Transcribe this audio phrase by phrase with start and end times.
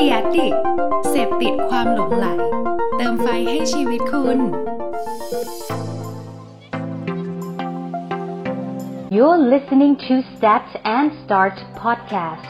[0.00, 0.58] The Addict
[1.10, 2.26] เสพติดความหลงไหล
[2.96, 4.38] เติมไฟให้ชีวิตคุณ
[9.16, 10.66] You're listening to Stat
[10.96, 12.46] and Start podcast.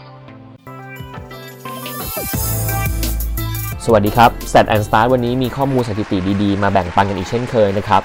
[3.84, 8.02] สวัสดีครับ Stat and Start วันนี้มีข้อมูลสถิติดีๆ มาแบ่งปันกันอีกเช่นเคยนะครับ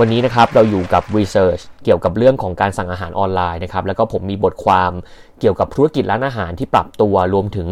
[0.00, 4.92] วันนี้นะครับเราอยู่กับ Research เกี่ยวกับเรื่องของการสั่งอาหารออนไลน์นะครับแล้วก็ผมมีบทความ
[5.40, 7.68] เกี่ยวกับธุรกิจร้านอาหารที่ปรับตัวรวมถึง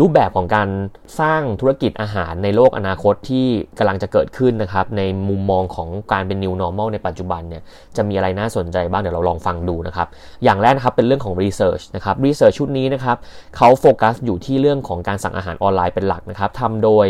[0.00, 0.68] รูปแบบของการ
[1.20, 3.46] สร้างธุรกิจอาหารในโลกอนาคตที่
[3.78, 7.62] กำลังจะเกิดขึ้นนะครับในมุมมองของการเป็น new normal ในปัจจุบันเนี่ย
[7.96, 10.08] จะมีอะไรน่าสนใจบ้างเดี๋ยวเราลองฟังดูนะครับ
[10.44, 13.16] อย่างแรกนะครับเป็นเรื่องของ research นะครับ research ชุดนี้นะครับ
[13.56, 17.06] เขาโฟกัสอยู่ที่เรื่องของการสั่งอาหารออนไลน์เป็นหลักนะครับทำโดย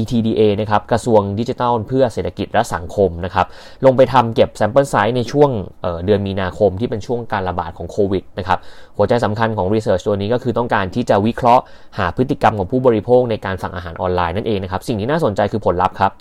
[0.00, 3.46] ETDA นะครับกระทรวงดิจิทัลเพื่อเศรษฐกิจและสังคมนะครับ
[3.84, 5.50] ลงไปทำเก็บ sample size ในช่วง
[5.82, 8.58] เดือนมีนาคมที่เป็นช่วงการระบาดของโควิดนะครับ
[8.96, 11.62] หัวใจสำคัญของ research ตัวนี้ก็คือต้องการที่จะวิเคราะห์
[11.98, 16.12] หาพฤติกรรมของผู้บริโภคในการสั่งอาหารออนไลน์นั่นเองนะครับสิ่งที่น่าสนใจคือผลลัพธ์ครับ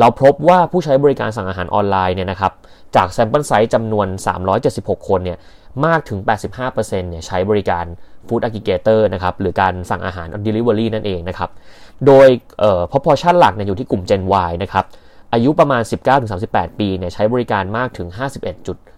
[0.00, 2.52] เราพบว่าผู้ใช้บริการสั่งอาหารออนไลน์เนี่ยนะครับ
[2.96, 4.06] จาก sample size จำนวน
[4.58, 5.38] 376 คนเนี่ย
[5.86, 6.18] มากถึง
[6.60, 7.84] 85%เนี่ยใช้บริการ
[8.28, 11.50] Food Aggregator นะครับหรือการสั่งอาหาร Delivery นั่นเองนะครับ
[12.06, 12.28] โดย
[12.60, 14.84] เอ่อ proportion หลักเนี่ยอยู่ที่กลุ่ม Gen Y นะครับ
[15.32, 15.82] อายุประมาณ
[16.30, 18.08] 19-38 ปีเนี่ยใช้บริการมากถึง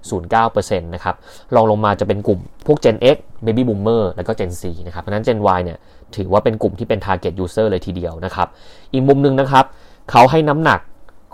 [0.00, 1.16] 51.09%นะครับ
[1.54, 5.78] รองลงมาจะเป็นกลุ่มพวก Gen X Baby Boomer แล้วก็ Gen Z นะครับเพราะนั้น Gen Y เนี่ย
[6.16, 8.48] ถือว่าเป็นกลุ่มที่เป็น target user เลยทีเดียวนะครับ
[8.92, 9.64] อีกมุมหนึ่งนะครับ
[10.10, 10.80] เขาให้น้ำหนัก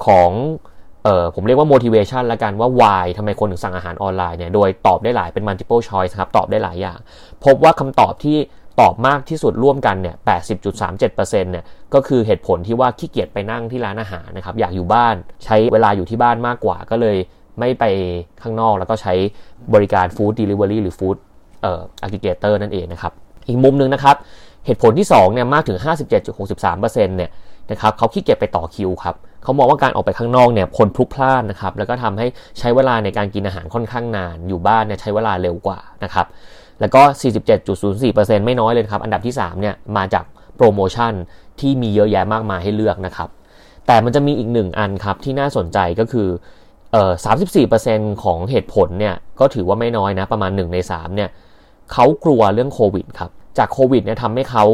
[0.07, 0.31] ของ
[1.05, 6.99] เออผมเรียกว่า motivation ละกันว่า why ทำไมคนถึงสั่งอาหารออนไลน์เนี่ย โดยตอบได้หลายเป็น multiple choice ครับ ตอบได้หลายอย่าง
[7.45, 8.39] พบว่าคำตอบที่
[8.81, 10.17] ตอบมากที่สุดร่วมกันเนี่ย
[10.59, 11.65] 80.37%เนี่ย
[11.95, 15.15] ก็คือเหตุผลที่ว่าขี้เกียจไปนั่งที่ร้านอาหารนะครับ อยากอยู่บ้าน
[15.45, 17.17] ใช้เวลาอยู่ที่บ้านมากกว่า ก็เลย
[17.59, 17.85] ไม่ไป
[18.43, 19.15] ข้างนอก แล้วก็ใช้
[19.75, 21.17] บริการ food delivery หรือ food
[21.63, 23.13] เอ่อ aggregator นั่นเองนะครับ
[23.49, 24.17] อีกมุมหนึ่งนะครับ
[24.67, 25.79] เหตุผลที่2เนี่ยมากถึง
[26.27, 27.31] 57.63%เนี่ย
[27.71, 32.27] นะครับเขาขี้เกียจไปต่อคิวครับเขามองว่าการออกไปข้างนอกเนี่ยคนพลุกพล่านนะครับ แล้วก็ทำให้
[32.59, 36.27] ใช้เวลาในการกินอาหารค่อนข้างนาน อยู่บ้านเนี่ยใช้เวลาเร็วกว่านะครับ
[36.81, 37.03] แล้วก็
[37.75, 40.25] 47.04%ไม่น้อยเลยครับ อันดับที่ 3 เนี่ย มาจาก
[40.57, 41.13] โปรโมชั่น
[41.61, 43.29] ที่มีเยอะแยะมากมายให้เลือกนะครับ
[43.87, 46.29] แต่มันจะมีอีกหนึ่งอันครับที่น่าสนใจก็คือ
[46.93, 47.13] เอ่อ
[47.67, 51.31] 34%ของเหตุผลเนี่ย ก็ถือว่าไม่น้อยนะ ประมาณ 1 ใน 3 เนี่ย
[51.93, 54.65] เขากลัวเรื่องโควิดครับ จากโควิดเนี่ยทำให้เขา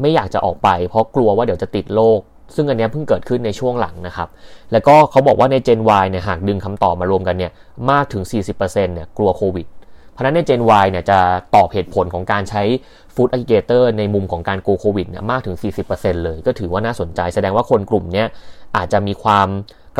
[0.00, 2.20] ไม่อยากจะออกไป เพราะกลัวว่าเดี๋ยวจะติดโรค
[2.54, 4.28] ซึ่งอันนี้เพิ่งเกิดขึ้นในช่วงหลังนะครับ
[4.72, 7.52] แล้วก็เขาบอกว่าใน Gen Y เนี่ยหากดึงคำตอบมารวมกันเนี่ย
[7.90, 8.22] มากถึง
[8.54, 9.66] 40%เนี่ยกลัวโควิด
[10.14, 11.18] เพราะนั้นใน Gen Y เนี่ยจะ
[11.54, 12.62] ตอบเหตุผลของการใช้
[13.14, 15.56] Food Aggregator ในมุมของการโกโควิดเนี่ยมากถึง
[15.90, 18.24] 40%เลย ก็ถือว่าน่าสนใจ แสดงว่าคนกลุ่มนี้
[18.76, 19.48] อาจจะมีความ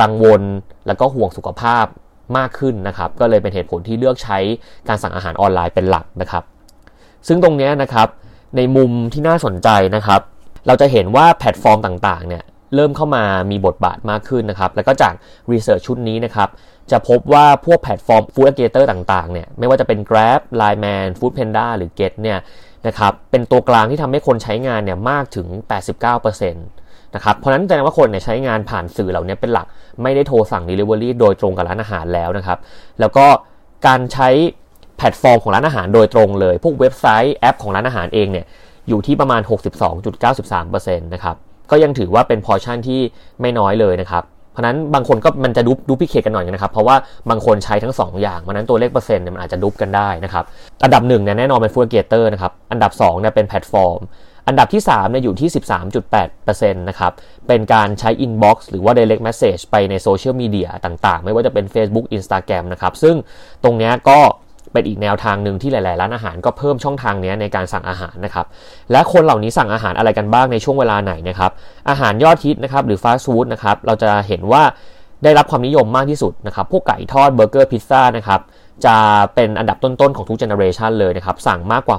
[0.01, 0.43] กังวล
[0.87, 1.85] แล้วก็ห่วงสุขภาพ
[2.37, 4.39] มากขึ้นนะครับ ก็เลยเป็นเหตุผลที่เลือกใช้
[4.89, 6.45] การสั่งอาหารออนไลน์เป็นหลักนะครับ
[7.29, 8.09] ซึ่งตรงนี้นะครับ
[8.57, 10.21] ในมุมที่น่าสนใจนะครับ
[10.67, 12.45] เราจะเห็นว่าแพลตฟอร์มต่างๆเนี่ย
[12.75, 15.15] เริ่มเข้ามามีบทบาทมากขึ้นนะครับ แล้วก็จาก
[15.53, 16.49] research ชุดนี้นะครับ
[16.91, 22.39] จะพบว่าพวกแพลตฟอร์ม food aggregator ต่างๆเนี่ยไม่ว่าจะเป็น Grab, Line Man, Foodpanda หรือ Get เนี่ย
[22.87, 25.47] นะครับเป็นตัวกลางที่ทำให้คนใช้งานเนี่ยมากถึง
[26.01, 29.67] 89%นะครับเพราะนั้นแสดงว่าคนเนี่ยใช้งานผ่านสื่อเหล่านี้เป็นหลัก
[30.03, 32.59] ไม่ได้โทรสั่ง Delivery โดยตรงกับร้านอาหารแล้วนะครับ
[33.01, 33.27] แล้วก็
[33.87, 34.29] การใช้
[34.97, 38.47] แพลตฟอร์มของร้านอาหารโดยตรงเลย พวกเว็บไซต์แอปของร้านอาหารเองเนี่ย
[38.89, 39.43] อยู่ที่ประมาณ
[40.23, 41.37] 62.93%นะครับ
[41.71, 43.01] ก็ยังถือว่าเป็นพอชั่นที่
[43.41, 46.97] ไม่น้อยเลยนะครับ เพราะนั้นบางคนก็มันจะดู duplicate กันหน่อยนะครับ เพราะว่า
[47.31, 50.45] บางคนใช้ทั้ง 2 อย่างเพราะนั้นตัวเลขเปอร์เซ็นต์เนี่ยมันอาจจะ dup กันได้นะครับ
[50.85, 54.01] อันดับ1เนี่ยแน่นอนเป็น food aggregator นะครับอันดับ2เนี่ยเป็นแพลตฟอร์ม
[54.49, 55.51] อันดับที่3เนี่ยอยู่ที่
[56.13, 57.13] 13.8%นะครับ
[57.49, 63.15] เป็นการใช้ Inbox หรือว่า Direct Message ไปในโซเชียลมีเดียต่างๆ ไม่ว่าจะเป็น Facebook Instagram นะครับ ซึ่ง
[63.65, 64.19] ตรงนี้ก็
[64.75, 68.47] เป็นอีกแนวทางหนึ่งที่หลาย ๆ ร้านอาหารก็เพิ่มช่องทางนี้ในการสั่งอาหารนะครับ
[68.93, 71.51] และคนเหล่านี้สั่งอาหารอะไรกันบ้างในช่วงเวลาไหนนะครับ
[71.89, 74.63] อาหารยอดฮิตนะครับหรือฟาสต์ฟู้ดนะครับ เราจะเห็นว่า
[75.25, 78.41] ได้รับความนิยมมากที่สุดนะครับ พวกไก่ทอดเบอร์เกอร์พิซซ่านะครับ
[78.87, 78.97] จะ
[79.35, 81.97] เป็นอันดับต้น ๆ ของทุก generation เลยนะครับ สั่งมากกว่า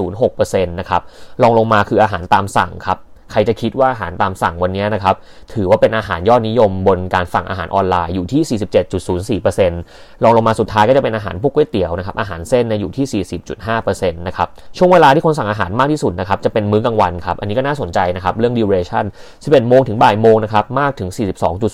[0.00, 1.02] 61.06%นะครับ
[1.42, 2.98] รองลงมาคืออาหารตามสั่งครับ
[3.30, 5.14] ใครจะคิดว่าอาหารตามสั่งวันนี้นะครับ
[5.54, 13.24] ถือว่าเป็นอาหารยอดนิยมบนการสั่งอาหารออนไลน์อยู่ที่ 47.04%รองลงมาสุดท้ายก็จะเป็นอาหารพวกก๋วยเตี๋ยวนะครับ อาหารเส้นในอยู่ที่
[13.68, 19.04] 40.5%นะครับ ช่วงเวลาที่คนสั่งอาหารมากที่สุดนะครับ จะเป็นมื้อกลางวันครับ อันนี้ก็น่าสนใจนะครับ เรื่อง duration
[19.36, 21.08] 11โมงถึงบ่ายโมงนะครับ มากถึง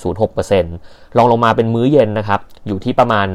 [0.07, 3.29] 42.06%รองลงมาเป็นมื้อเย็นนะครับ อยู่ที่ประมาณ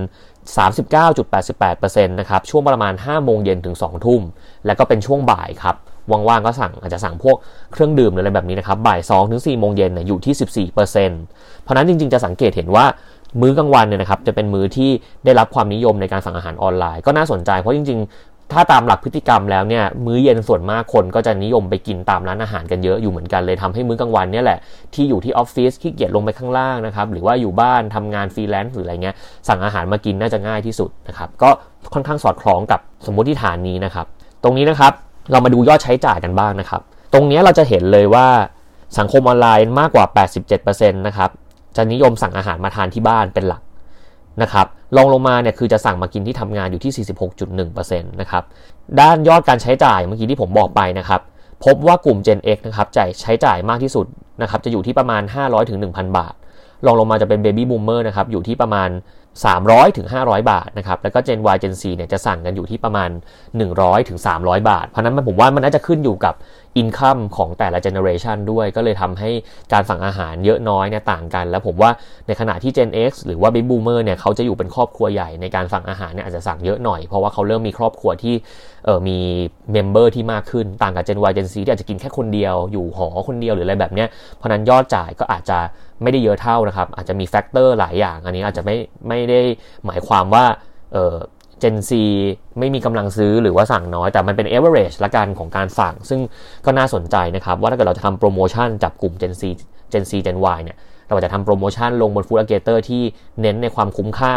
[0.67, 4.21] 39.88%นะครับ ช่วงประมาณ 5 โมงเย็นถึง 2 ทุ่ม
[4.65, 5.75] แล้วก็เป็นช่วงบ่ายครับ
[6.11, 7.35] ว่างๆก็สั่งอาจจะสั่งพวก
[7.73, 12.85] เครื่องดื่มหรืออะไรแบบนี้นะครับบ่าย2ถึง4โมงเย็นเนี่ยอยู่ที่ 14%เพราะนั้นจริงๆจะสังเกตเห็นว่า
[13.41, 14.89] มื้อกลางวันเนี่ยนะครับจะเป็นมื้อที่
[15.25, 24.59] ได้รับความนิยมในการสั่งอาหารออนไลน์ก็น่าสนใจเพราะจริง ๆ ถ้าตามหลักพฤติกรรมแล้วเนี่ยมื้อเย็นส่วนมากคนก็จะนิยมไปกินตามร้านอาหารกันเยอะอยู่เหมือนกันเลยทำให้มื้อกลางวันเนี่ยแหละ
[24.93, 29.15] ที่อยู่ที่ออฟฟิศขี้เกียจลงไปข้างล่างนะครับหรือว่าอยู่บ้านทำงานฟรีแลนซ์หรืออะไรเงี้ย
[29.47, 31.49] สั่งอาหารมากินน่าจะง่ายที่สุดนะครับก็
[31.93, 34.05] ค่อนข้างสอดคล้องกับสมมติฐานนี้นะครับ
[34.43, 34.93] ตรงนี้นะครับ
[35.31, 36.81] เรามาดูยอดใช้จ่ายกันบ้างนะครับ
[37.13, 38.27] ตรงนี้เราจะเห็นเลยว่า
[38.97, 40.05] สังคมออนไลน์มากกว่า
[40.51, 41.29] 87%นะครับ
[41.75, 43.61] จะนิยมสั่งอาหารมาทานที่บ้านเป็นหลัก
[44.41, 47.05] นะครับลองลงมาเนี่ยคือจะสั่งมากินที่ทำงานอยู่ที่
[47.47, 48.43] 46.1%นะครับ
[48.99, 51.21] ด้านยอดการใช้จ่ายเมื่อกี้ที่ผมบอกไปนะครับ
[51.65, 54.05] พบว่ากลุ่ม Gen X นะครับจ่ายใช้จ่ายมากที่สุด
[54.41, 56.33] นะครับจะอยู่ที่ประมาณ 500ถึง1,000 บาท
[56.85, 58.89] ลองลงมาจะเป็น Baby Boomer นะครับอยู่ที่ประมาณ
[59.43, 63.09] 300ถึง500 บาทนะครับแล้วก็ Gen Y Gen C เนี่ยจะสั่งกันอยู่ที่ประมาณ
[63.59, 66.33] 100ถึง300 บาท เพราะนั้นผมว่ามันน่าจะขึ้นอยู่กับ
[66.77, 69.29] income ของแต่ละเจเนอเรชันด้วย ก็เลยทำให้
[69.73, 71.91] การสั่งอาหารเยอะน้อยเนี่ยต่างกัน แล้วผมว่า
[72.27, 78.35] ในขณะที่ Gen X หรือว่า Baby Boomer เนี่ยเขาจะอยู่เป็นครอบครัวใหญ่ในการสั่งอาหารเนี่ยอาจจะสั่งเยอะหน่อย เพราะว่าเขาเริ่มมีครอบครัวที่
[78.85, 79.17] เออมี
[79.71, 84.07] member ที่มากขึ้นต่างกับ Gen Y Gen Z ที่อาจจะกินแค่คนเดียวอยู่หอคนเดียวหรืออะไรแบบเนี้ย
[84.37, 85.59] เพราะนั้นยอดจ่ายก็อาจจะ
[86.03, 88.75] ไม่ได้เยอะเท่านะครับอาจจะมี factor หลายอย่าง อันนี้อาจจะไม่
[89.07, 89.39] ไม่ได้
[89.85, 90.45] หมายความว่า
[90.93, 91.15] เออ
[91.63, 91.91] Gen Z
[92.59, 96.19] ไม่มีกำลังซื้อหรือว่าสั่งน้อย แต่มันเป็น average ละกันของการสั่ง ซึ่ง
[96.65, 99.43] ก็น่าสนใจนะครับ ว่าถ้าเกิดเราจะทำโปรโมชั่นจับกลุ่ม Gen Z
[99.91, 100.77] Gen Z Gen Y เนี่ย
[101.07, 103.03] เราจะทำโปรโมชั่นลงบน Food Aggregator ที่
[103.41, 104.35] เน้นในความคุ้มค่า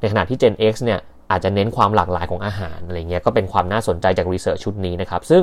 [0.00, 1.00] ในขณะที่ Gen X เนี่ย
[1.30, 5.42] อาจจะเน้นความหลากหลายของอาหารอะไรเงี้ยก็เป็นความน่าสนใจจากรีเสิร์ชชุดนี้นะครับซึ่ง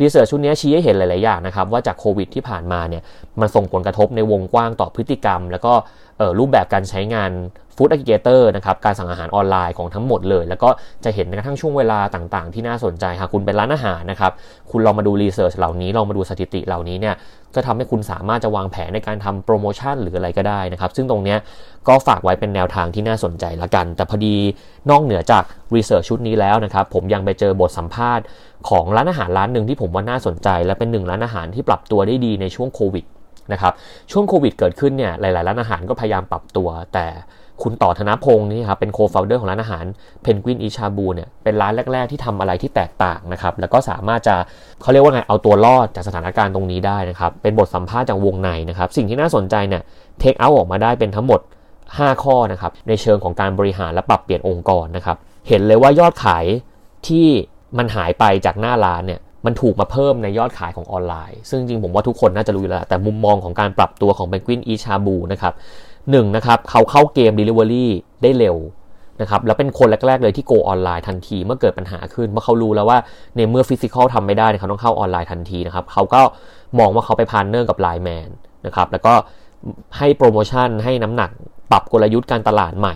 [0.00, 3.02] รีเสิร์ชชุดนี้ชี้ให้เห็นหลาย ๆ อย่างนะครับ ว่าจากโควิดที่ผ่านมาเนี่ย
[3.40, 5.72] มันส่งผลกระทบในวงกว้างต่อพฤติกรรม แล้วก็
[6.38, 7.30] รูปแบบการใช้งาน
[7.76, 10.68] ฟู้ดแอ g เกเตอร์นะครับการสั่งอาหารออนไลน์ของทั้งหมดเลย แล้วก็
[11.04, 14.32] จะเห็นกระทั่งช่วงเวลาต่าง ๆ ที่น่าสนใจหากคุณเป็นร้านอาหารนะครับ
[14.70, 17.14] คุณลองมาดู research เหล่านี้ลองมาดูสถิติเหล่านี้เนี่ย
[17.54, 21.36] ก็ทำให้คุณสามารถจะวางแผนในการทำโปรโมชั่นหรืออะไรก็ได้นะครับ ซึ่งตรงนี้
[21.88, 24.34] ก็ฝากไว้เป็นแนวทางที่น่าสนใจละกัน แต่พอดี
[24.90, 25.42] นอกเหนือจาก
[25.74, 28.24] research ชุดนี้แล้วนะครับผมยังไปเจอบทสัมภาษณ์
[28.68, 33.04] ของร้านอาหารร้านหนึ่งที่ผมว่าน่าสนใจ และเป็นหนึ่งร้านอาหารที่ปรับตัวได้ดีในช่วงโควิด
[33.52, 33.72] นะครับ
[34.12, 37.06] ช่วงโควิดเกิดขึ้นเนี่ยหลาย ๆ ร้านอาหารก็พยายามปรับตัว แต่
[37.62, 39.84] คุณต่อธนพงศ์นี่ครับเป็น co-founder ของร้านอาหาร
[40.22, 44.36] Penguin Eat Shabu เนี่ยเป็นร้านแรก ๆ ที่ทำอะไรที่แตกต่างนะครับแล้วก็สามารถจะ
[44.82, 49.82] เขาเรียกว่าไงเอาตัวรอดจากสถานการณ์ตรงนี้ได้นะครับเป็นบทสัมภาษณ์จากวงในนะครับสิ่งที่น่าสนใจเนี่ย
[50.18, 51.40] take เอาออกมาได้เป็นทั้งหมด
[51.80, 55.16] 5 ข้อนะครับในเชิงของการบริหารและปรับเปลี่ยนองค์กรนะครับ
[55.48, 56.44] เห็นเลยว่ายอดขาย
[57.08, 57.26] ที่
[57.78, 65.52] มันหายไปจากหน้าร้านเนี่ยมันถูกมาเพิ่มในยอดขายของออนไลน์ ซึ่งจริงผมว่าทุกคนน่าจะรู้อยู่แล้ว แต่มุมมองของการปรับตัวของ Penguin e c h a b u นะครับ
[66.10, 67.86] หนึ่งนะครับเขาเข้าเกม Delivery
[68.22, 68.56] ได้เร็ว
[69.20, 72.98] นะครับแล้วเป็นคนแรก ๆ เลยที่ go online ทันทีเมื่อเกิดปัญหาขึ้นเพราะเขารู้แล้วว่า
[73.36, 76.22] ในเมื่อ physical ทำไม่ได้เขาต้องเข้าออนไลน์ทันทีนะครับเขาก็
[76.78, 78.28] มองว่าเขาไป partner กับ LINE MAN
[78.66, 79.14] นะครับแล้วก็
[79.98, 81.30] ให้โปรโมชั่นให้น้ำหนัก
[81.70, 82.94] ปรับกลยุทธ์การตลาดใหม่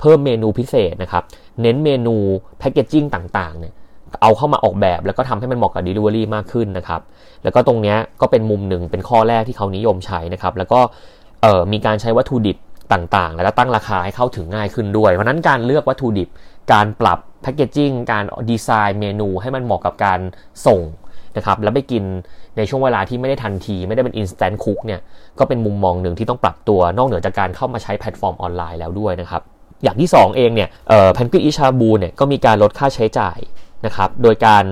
[0.00, 1.22] เพิ่มเมนูพิเศษนะครับ
[1.62, 2.16] เน้นเมนู
[2.58, 3.74] packaging ต่างๆเนี่ย
[4.22, 7.00] เอาเข้ามาออกแบบแล้วก็ทำให้มันเหมาะกับ Delivery มากขึ้นนะครับ
[7.44, 10.80] แล้วก็ตรงนี้ก็เป็นมุมหนึ่งเป็นข้อแรกที่เขานิยมใช้นะครับ แล้วก็
[11.72, 12.56] มีการใช้วัตถุดิบ
[12.92, 16.28] ต่างๆ แล้วก็ตั้งราคาให้เข้าถึงง่ายขึ้นด้วย เพราะนั้นการเลือกวัตถุดิบ
[16.72, 20.20] การปรับ packaging การดีไซน์เมนูให้มันเหมาะกับการ
[20.66, 20.80] ส่ง
[21.36, 22.04] นะครับ แล้วไปกิน
[22.56, 25.00] ในช่วงเวลาที่ไม่ได้ทันที ไม่ได้เป็น instant cook เนี่ย
[25.38, 29.42] ก็เป็นมุมมองหนึ่งที่ต้องปรับตัวนอกเหนือจากการเข้ามาใช้แพลตฟอร์มออนไลน์แล้วด้วยนะครับ
[29.82, 30.68] อย่างที่ 2 เองเนี่ย
[31.14, 33.38] Penguin Eat Shabu เนี่ยก็มีการลดค่าใช้จ่าย
[33.86, 34.64] นะครับ โดยการ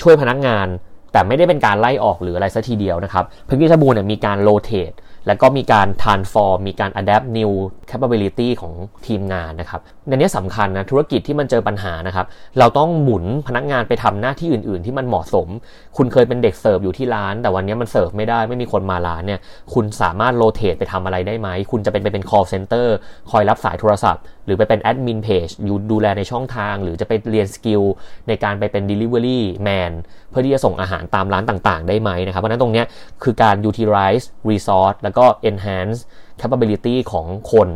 [0.00, 0.66] ช่วยพนักงาน
[1.12, 4.92] แต่ไม่ได้เป็นการไล่ออกหรืออะไรซะทีเดียวนะครับ Penguin Eat Shabu เนี่ยมีการ rotate
[5.26, 7.52] แล้วก็มีการ transform มีการ adapt new
[7.90, 8.72] capability ของ
[9.06, 12.26] ทีมงานนะครับในนี้สำคัญนะธุรกิจที่มันเจอปัญหานะครับ
[12.58, 15.48] เราต้องหมุนพนักงานไปทำหน้าที่อื่น ๆ ที่มันเหมาะสม
[15.96, 19.40] คุณเคยเป็นเด็กเสิร์ฟอยู่ที่ร้าน แต่วันนี้มันเสิร์ฟไม่ได้ไม่มีคนมาร้านเนี่ย
[19.74, 22.86] คุณสามารถ rotate ไปทำอะไรได้ไหม คุณจะเป็นไปเป็น call center
[23.30, 27.82] คอยรับสายโทรศัพท์หรือไปเป็นแอดมินเพจอยู่ดูแลในช่องทาง หรือจะไปเรียน skill
[28.28, 29.92] ในการไปเป็น delivery man
[30.30, 32.84] เพื่อที่จะส่งอาหารตามร้านต่างๆ ได้ไหมนะครับ เพราะนั้นตรงนี้
[33.22, 35.98] คือการ utilize resource แล้วก็ enhance
[36.40, 37.68] capability ของคน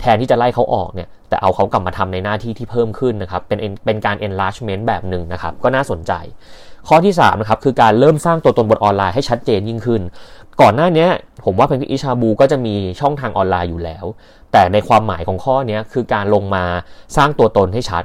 [0.00, 6.12] แทนที่จะไล่เขาออกเนี่ยแต่เอาเขากลับมาทำในหน้าที่ที่เพิ่มขึ้นนะครับเป็นเป็นการ enlargement แบบหนึ่งนะครับก็น่าสนใจ
[6.88, 10.02] ข้อที่3นะครับคือการเริ่มสร้างตัวตนบนออนไลน์ให้ชัดเจนยิ่งขึ้น
[10.60, 11.08] ก่อนหน้านี้
[11.44, 14.04] ผมว่า Penguin Eat Shabu ก็จะมีช่องทางออนไลน์อยู่แล้ว
[14.52, 16.64] แต่ในความหมายของข้อนี้คือการลงมา
[17.16, 18.04] สร้างตัวตนให้ชัด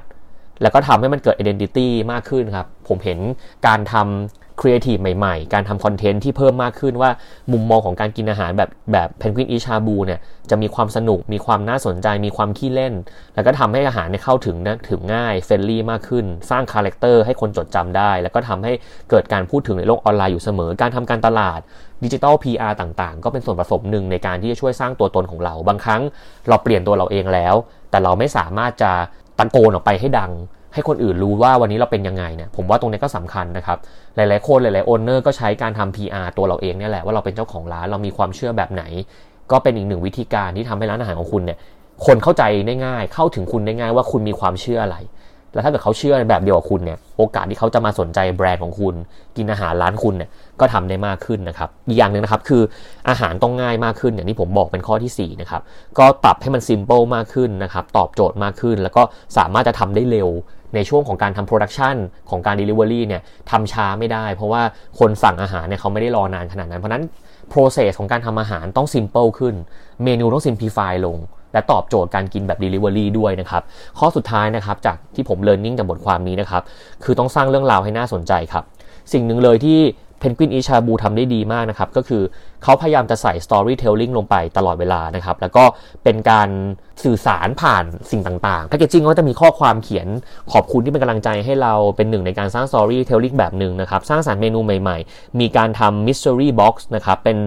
[0.62, 3.20] แล้วก็ทำให้มันเกิด identity มากขึ้นครับ ผมเห็น
[3.68, 7.10] การทำ ครีเอทีฟใหม่ๆ การทำคอนเทนต์ที่เพิ่มมากขึ้นว่า
[7.52, 12.94] มุมมองของการกินอาหารแบบแบบ Penguin Eat Shabu เนี่ยจะมีความสนุก มีความน่าสนใจ มีความขี้เล่น
[13.36, 18.74] แล้วก็ทำให้อาหารเข้าถึงนะถึงง่าย friendly มากขึ้น สร้าง character ให้คนจดจำได้ แล้วก็ทำให้
[19.10, 21.60] เกิดการพูดถึงในโลกออนไลน์อยู่เสมอ การทำการตลาด
[22.04, 26.02] ดิจิทัล PR ต่างๆ ก็เป็นส่วนผสมหนึ่งในการที่จะช่วยสร้างตัวตนของเรา บางครั้ง
[26.50, 27.56] เราเปลี่ยนตัวเราเองแล้ว
[27.90, 28.92] แต่เราไม่สามารถจะ
[29.40, 30.32] ตะโกนออกไปให้ดัง
[30.78, 33.78] ให้คนอื่นรู้ว่าวันนี้เราเป็นยังไงเนี่ยผมว่าตรงนี้ก็สำคัญนะครับ
[34.16, 38.84] หลายๆคนหลายๆโอนเนอร์ก็ใช้การทำ PR ตัวเราเองเนี่ยแหละว่าเราเป็นเจ้าของร้านเรามีความเชื่อแบบไหน
[39.52, 41.58] ก็เป็นอีกหนึ่งวิธีการที่ทำให้ร้านอาหารของคุณเนี่ย
[42.06, 44.98] คนเข้าใจได้ง่าย เข้าถึงคุณได้ง่ายว่าคุณมีความเชื่ออะไร
[45.54, 48.96] แล้วถ้าเกิดเขาเชื่อแบบเดียวกับคุณเนี่ย โอกาสที่เขาจะมาสนใจแบรนด์ของคุณ
[49.38, 50.30] กินอาหารร้านคุณเนี่ย
[50.60, 52.64] ก็ทำได้มากขึ้นนะครับ อีกอย่างหนึ่งนะครับคือ
[53.10, 55.62] อาหารต้องง่ายมากขึ้นอย่างที่ผมบอกเป็นข้อที่4นะครับ
[55.98, 59.02] ก็ปรับให้มัน simple มากขึ้นนะครับ ตอบโจทย์มากขึ้น แล้วก็
[59.38, 60.30] สามารถจะทำได้เร็ว
[60.76, 61.96] ในช่วงของการทำ production
[62.30, 63.22] ของการ Delivery เนี่ย
[63.52, 64.62] ทำช้าไม่ได้ เพราะว่า
[65.00, 67.04] คนสั่งอาหารเนี่ยเขาไม่ได้รอนานขนาดนั้น เพราะนั้น
[67.54, 69.56] process ของการทำอาหารต้อง simple ขึ้น
[70.04, 71.18] เมนูต้อง simplify ลง
[71.54, 73.64] และตอบโจทย์การกินแบบ Delivery ด้วยนะครับ
[74.00, 76.64] ข้อสุดท้ายนะครับจากที่ผม learning จากบทความนี้นะครับ
[77.04, 78.64] คือต้องสร้างเรื่องราวให้น่าสนใจครับ
[79.14, 79.80] สิ่งหนึ่งเลยที่
[80.20, 82.24] เพนกวินอิชาบูทำได้ดีมากนะครับก็คือ
[82.64, 85.64] เขาพยายามจะใส่ storytelling ลงไปตลอดเวลานะครับแล้วก็
[86.04, 86.50] เป็นการ
[87.04, 90.08] สื่อสารผ่านสิ่งต่างๆแพคเกจิ้งก็จะมีข้อความเขียน
[90.54, 97.38] ขอบคุณที่เป็นกำลังใจให้เราเป็นหนึ่งในการสร้าง storytelling แบบหนึ่งนะครับสร้างสารรค์เมนูใหม่ๆ มีการทำ mystery box นะครับเป็น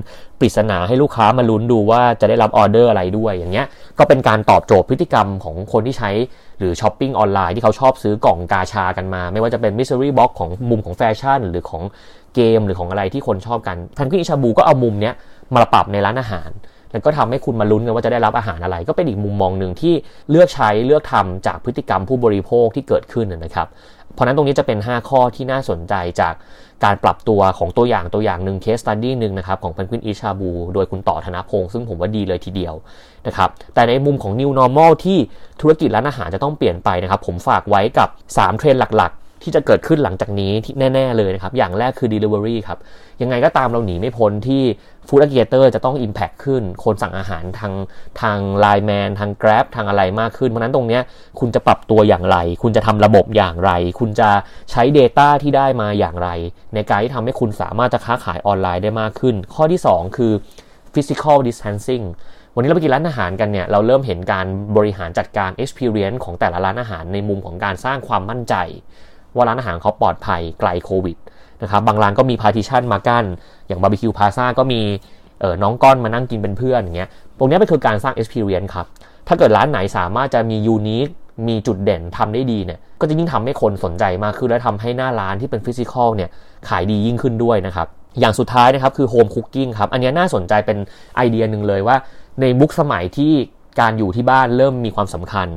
[0.40, 3.66] ปริศนาให้ลูกค้ามาลุ้นดูว่าจะได้รับออเดอร์อะไรด้วยอย่างเงี้ย
[3.98, 6.10] ก็เป็นการตอบโจทย์พฤติกรรมของคนที่ใช้
[6.60, 11.82] หรือช้อปปิ้งออนไลน์ที่เขาชอบซื้อกล่องกาชากันมา ไม่ว่าจะเป็น mystery box ของมุมของแฟชั่น หรือของ
[12.34, 15.14] เกมหรือของอะไรที่คนชอบกัน Penguin Eat Shabu ก็เอามุมเนี้ย
[15.54, 16.50] มาปรับในร้านอาหาร
[16.90, 19.94] แล้วก็ทำให้คุณมาลุ้นกันว่าจะได้รับอาหารอะไร ก็เป็นอีกมุมมองหนึ่งที่
[20.30, 23.68] เลือกใช้เลือกทำจากพฤติกรรมผู้บริโภคที่เกิดขึ้นนะครับ
[24.20, 26.34] เพราะนั้นตรงนี้จะเป็น 5 ข้อที่น่าสนใจจาก
[26.84, 32.74] การปรับตัวของตัวอย่างตัวอย่างหนึ่ง case study หนึ่งนะครับของ Penguin Eat Shabu โดยคุณต่อธนพงศ์ซึ่งผมว่าดีเลยทีเดียว
[33.26, 35.18] นะครับแต่ในมุมของ New Normal ที่
[35.60, 39.12] ธุรกิจร้านอาหารจะต้องเปลี่ยนไปนะครับผมฝากไว้กับ 3 เทรนด์หลัก
[39.42, 42.78] ที่จะเกิดขึ้นหลังจากนี้ที่แน่ ๆ เลยนะครับ อย่างแรกคือ Delivery ครับ
[43.22, 44.62] ยังไงก็ตามเราหนีไม่พ้นที่
[45.06, 47.72] Food Aggregator จะต้อง Impact ขึ้น คนสั่งอาหารทาง
[48.20, 51.00] ทาง Line Man ทาง Grab ทางอะไรมากขึ้น เพราะนั้นตรงนี้
[51.40, 54.28] คุณจะปรับตัวอย่างไร คุณจะทำระบบอย่างไร คุณจะ
[54.70, 56.28] ใช้ Data ที่ได้มาอย่างไร
[56.74, 60.32] ในการที่ทำให้คุณสามารถจะค้าขายออนไลน์ได้มากขึ้น ข้อที่ 2 คือ
[60.94, 62.06] Physical Distancing
[62.54, 68.54] วันนี้เราไปกินร้านอาหารกันเนี่ยเราเริ่มเห็นการบริหารจัดการ experience ของแต่ละร้านอาหารในมุมของการสร้างความมั่นใจ
[69.36, 71.16] ว่าร้านอาหารเขาปลอดภัยไกลโควิด
[71.62, 73.24] นะครับบางร้านก็มี partition มากั้น
[73.66, 74.80] อย่างบาร์บีคิวพลาซ่าก็มี
[75.40, 77.08] เออน้องก้อนมานั่งกินเป็นเพื่อนอย่างเงี้ย
[77.38, 78.86] ตรงนี้เป็นคือการสร้าง experience ครับ
[79.28, 81.08] ถ้าเกิดร้านไหนสามารถจะมี unique
[81.48, 86.30] มีจุดเด่นทำได้ดีเนี่ยก็จะยิ่งทำให้คนสนใจมากขึ้นและทำให้หน้าร้านที่เป็น physical เนี่ย
[86.68, 87.86] ขายดียิ่งขึ้นด้วยนะครับ
[88.20, 90.78] อย่างสุดท้ายนะครับคือ home cooking ครับ อันนี้น่าสนใจเป็น
[91.16, 91.96] ไอเดียหนึ่งเลยว่า
[92.40, 93.32] ในยุคสมัยที่
[93.80, 95.48] การอยู่ที่บ้านเริ่มมีความสำคัญ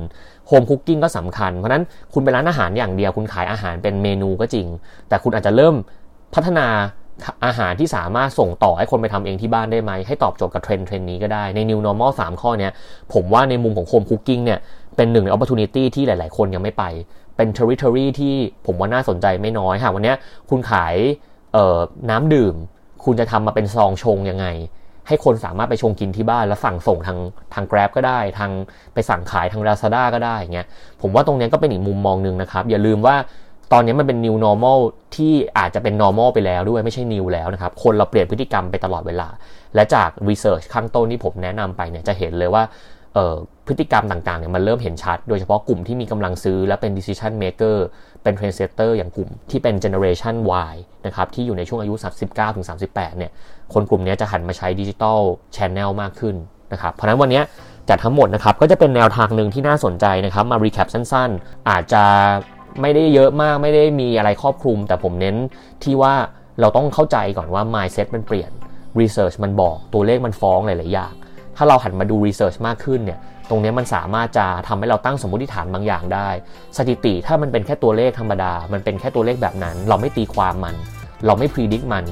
[0.48, 4.66] home cooking ก็สำคัญ เพราะนั้นคุณเป็นร้านอาหารอย่างเดียว คุณขายอาหารเป็นเมนูก็จริง
[5.08, 5.74] แต่คุณอาจจะเริ่ม
[6.34, 6.68] พัฒนา
[7.44, 12.70] อาหารที่สามารถส่งต่อให้คนไปทำเองที่บ้านได้ไหม ให้ตอบโจทย์กับเทรนด์เทรนด์นี้ก็ได้ใน New Normal 3 ข้อนี้
[13.12, 14.58] ผมว่าในมุมของ home cooking เนี่ย
[14.96, 16.84] เป็นหนึ่งใน opportunity ที่หลาย ๆ คนยังไม่ไป
[17.36, 18.34] เป็น territory ที่
[18.66, 20.14] ผมว่าน่าสนใจไม่น้อยค่ะวันนี้
[20.50, 20.94] คุณขาย
[22.10, 22.54] น้ำดื่ม
[23.04, 24.46] คุณจะทำมาเป็นซองชงยังไง
[25.08, 27.18] ให้คนสามารถไปชงกินที่บ้านแล้วสั่งส่งทาง
[27.54, 28.50] ทาง Grab ก็ได้ ทาง
[28.94, 30.66] ไปสั่งขายทาง Lazada ก็ได้เงี้ย
[31.02, 33.16] ผมว่าตรงนี้ก็เป็นอีกมุมมองหนึ่งนะครับ อย่าลืมว่า
[33.72, 34.78] ตอนนี้มันเป็น new normal
[35.16, 39.28] ที่อาจจะเป็น normal ไปแล้วด้วยไม่ใช่ new แล้วนะครับ คนเราเปลี่ยนพฤติกรรมไปตลอดเวลา
[39.74, 42.62] และจาก research ข้างต้นที่ผมแนะนำไปเนี่ยจะเห็นเลยว่า
[43.66, 47.76] พฤติกรรมต่างๆเนี่ยมันเริ่มเห็นชัด โดยเฉพาะกลุ่มที่มีกำลังซื้อและเป็น decision maker
[48.22, 50.34] เป็น trend setter อย่างกลุ่มที่เป็น generation
[50.72, 50.74] Y
[51.06, 51.94] นะครับที่อยู่ในช่วงอายุ
[52.26, 53.30] 39ถึง38 เนี่ย
[53.74, 55.20] คนกลุ่มนี้จะหันมาใช้ดิจิทัล
[55.56, 56.34] ชแนลมากขึ้น
[56.72, 57.42] นะครับเพราะนั้นวันนี้
[57.88, 62.04] จากทั้งหมดนะครับก็จะเป็นแนวทางหนึ่งที่น่าสนใจนะครับมารีแคปสั้นๆ อาจจะ
[62.80, 65.36] ไม่ได้เยอะมากไม่ได้มีอะไรครอบคลุม แต่ผมเน้น
[65.84, 66.14] ที่ว่า
[66.60, 68.50] เราต้องเข้าใจก่อนว่า mindset มันเปลี่ยน
[69.00, 71.12] research มันบอกตัวเลขมันฟ้องหลายๆอย่าง
[71.56, 73.18] ถ้าเราหันมาดู research มากขึ้นเนี่ย
[73.48, 76.28] ตรงนี้มันสามารถจะทำให้เราตั้งสมมติฐานบางอย่างได้
[76.76, 80.74] สถิติถ้ามันเป็นแค่ตัวเลขธรรมดา มันเป็นแค่ตัวเลขแบบนั้น เราไม่ตีความมัน
[81.26, 82.04] เราไม่ predict มัน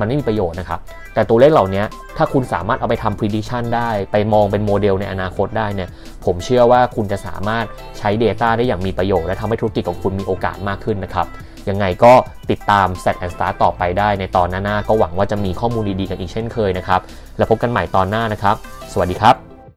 [0.00, 0.80] มันไม่มีประโยชน์นะครับ
[1.14, 1.84] แต่ตัวเลขเหล่านี้
[2.16, 5.88] ถ้าคุณสามารถเอาไปทำ prediction ได้ ไปมองเป็นโมเดลในอนาคตได้เนี่ย
[6.24, 7.64] ผมเชื่อว่าคุณจะสามารถ
[7.98, 11.26] ใช้ Data ได้อย่างมีประโยชน์ และทำให้ธุรกิจของคุณมีโอกาสมากขึ้นนะครับ
[11.68, 12.12] ยังไงก็
[12.50, 17.00] ติดตาม Set and Start ต่อไปได้ในตอนหน้าๆก็หวังว่าจะมีข้อมูลดีๆกันอีกเช่นเคยนะครับ
[17.36, 18.56] แล้วพบกันใหม่ตอนหน้านะครับ
[18.92, 19.57] สวัสดีครับ